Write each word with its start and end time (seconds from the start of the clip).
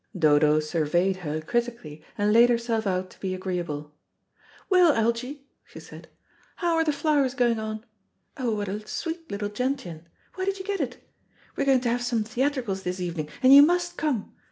Dodo 0.17 0.59
surveyed 0.59 1.17
her 1.17 1.41
critically, 1.41 2.03
and 2.17 2.33
laid 2.33 2.49
herself 2.49 2.87
out 2.87 3.11
to 3.11 3.19
be 3.19 3.35
agreeable. 3.35 3.93
"Well, 4.67 4.93
Algy," 4.93 5.45
she 5.63 5.79
said, 5.79 6.07
"how 6.55 6.73
are 6.73 6.83
the 6.83 6.91
flowers 6.91 7.35
going 7.35 7.59
on? 7.59 7.85
Oh, 8.35 8.55
what 8.55 8.67
a 8.67 8.87
sweet 8.87 9.29
little 9.29 9.49
gentian. 9.49 10.07
Where 10.33 10.45
did 10.47 10.57
you 10.57 10.65
get 10.65 10.81
it? 10.81 10.97
We're 11.55 11.65
going 11.67 11.81
to 11.81 11.89
have 11.89 12.01
some 12.01 12.23
theatricals 12.23 12.81
this 12.81 12.99
evening, 12.99 13.29
and 13.43 13.53
you 13.53 13.61
must 13.61 13.95
come. 13.95 14.33